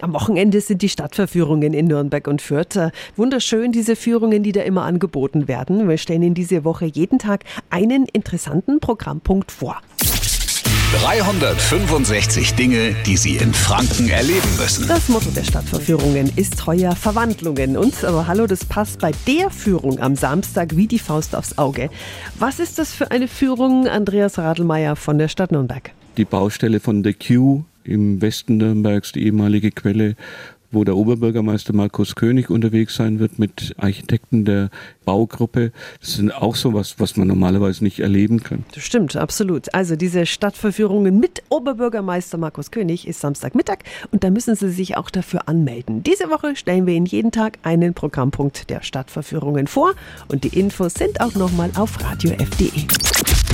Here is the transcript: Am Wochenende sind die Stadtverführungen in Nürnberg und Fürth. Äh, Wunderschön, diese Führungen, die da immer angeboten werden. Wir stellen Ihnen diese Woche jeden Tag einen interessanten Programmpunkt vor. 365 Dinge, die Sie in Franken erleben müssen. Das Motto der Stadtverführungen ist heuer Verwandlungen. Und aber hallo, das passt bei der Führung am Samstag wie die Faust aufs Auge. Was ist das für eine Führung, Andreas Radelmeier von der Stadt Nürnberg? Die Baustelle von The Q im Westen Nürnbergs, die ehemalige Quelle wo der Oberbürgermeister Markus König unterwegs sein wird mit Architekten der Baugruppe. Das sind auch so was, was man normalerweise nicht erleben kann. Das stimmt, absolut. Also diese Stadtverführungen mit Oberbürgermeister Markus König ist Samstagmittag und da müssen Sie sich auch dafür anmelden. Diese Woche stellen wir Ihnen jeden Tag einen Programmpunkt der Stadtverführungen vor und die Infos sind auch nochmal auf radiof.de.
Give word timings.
Am 0.00 0.12
Wochenende 0.12 0.60
sind 0.60 0.82
die 0.82 0.88
Stadtverführungen 0.88 1.72
in 1.74 1.86
Nürnberg 1.86 2.28
und 2.28 2.40
Fürth. 2.40 2.76
Äh, 2.76 2.90
Wunderschön, 3.16 3.72
diese 3.72 3.96
Führungen, 3.96 4.42
die 4.42 4.52
da 4.52 4.60
immer 4.62 4.82
angeboten 4.82 5.48
werden. 5.48 5.88
Wir 5.88 5.98
stellen 5.98 6.22
Ihnen 6.22 6.34
diese 6.34 6.64
Woche 6.64 6.86
jeden 6.86 7.18
Tag 7.18 7.44
einen 7.70 8.06
interessanten 8.06 8.78
Programmpunkt 8.78 9.50
vor. 9.50 9.80
365 11.02 12.54
Dinge, 12.54 12.94
die 13.04 13.16
Sie 13.16 13.36
in 13.36 13.52
Franken 13.52 14.08
erleben 14.08 14.48
müssen. 14.58 14.86
Das 14.88 15.08
Motto 15.08 15.30
der 15.30 15.44
Stadtverführungen 15.44 16.32
ist 16.36 16.66
heuer 16.66 16.94
Verwandlungen. 16.94 17.76
Und 17.76 18.04
aber 18.04 18.26
hallo, 18.26 18.46
das 18.46 18.64
passt 18.64 19.00
bei 19.00 19.10
der 19.26 19.50
Führung 19.50 19.98
am 19.98 20.16
Samstag 20.16 20.76
wie 20.76 20.86
die 20.86 20.98
Faust 20.98 21.34
aufs 21.34 21.58
Auge. 21.58 21.90
Was 22.38 22.60
ist 22.60 22.78
das 22.78 22.92
für 22.92 23.10
eine 23.10 23.28
Führung, 23.28 23.86
Andreas 23.88 24.38
Radelmeier 24.38 24.96
von 24.96 25.18
der 25.18 25.28
Stadt 25.28 25.52
Nürnberg? 25.52 25.90
Die 26.16 26.24
Baustelle 26.24 26.80
von 26.80 27.04
The 27.04 27.12
Q 27.12 27.64
im 27.88 28.20
Westen 28.20 28.58
Nürnbergs, 28.58 29.12
die 29.12 29.24
ehemalige 29.24 29.70
Quelle 29.70 30.16
wo 30.70 30.84
der 30.84 30.96
Oberbürgermeister 30.96 31.72
Markus 31.72 32.14
König 32.14 32.50
unterwegs 32.50 32.96
sein 32.96 33.18
wird 33.18 33.38
mit 33.38 33.74
Architekten 33.78 34.44
der 34.44 34.70
Baugruppe. 35.04 35.72
Das 36.00 36.14
sind 36.14 36.30
auch 36.30 36.56
so 36.56 36.74
was, 36.74 37.00
was 37.00 37.16
man 37.16 37.28
normalerweise 37.28 37.82
nicht 37.82 38.00
erleben 38.00 38.42
kann. 38.42 38.64
Das 38.74 38.84
stimmt, 38.84 39.16
absolut. 39.16 39.72
Also 39.74 39.96
diese 39.96 40.26
Stadtverführungen 40.26 41.18
mit 41.18 41.42
Oberbürgermeister 41.48 42.36
Markus 42.38 42.70
König 42.70 43.08
ist 43.08 43.20
Samstagmittag 43.20 43.78
und 44.10 44.24
da 44.24 44.30
müssen 44.30 44.54
Sie 44.54 44.70
sich 44.70 44.96
auch 44.96 45.10
dafür 45.10 45.48
anmelden. 45.48 46.02
Diese 46.02 46.30
Woche 46.30 46.54
stellen 46.56 46.86
wir 46.86 46.94
Ihnen 46.94 47.06
jeden 47.06 47.32
Tag 47.32 47.58
einen 47.62 47.94
Programmpunkt 47.94 48.68
der 48.68 48.82
Stadtverführungen 48.82 49.66
vor 49.66 49.94
und 50.28 50.44
die 50.44 50.58
Infos 50.58 50.94
sind 50.94 51.20
auch 51.20 51.34
nochmal 51.34 51.70
auf 51.76 51.98
radiof.de. 52.04 53.27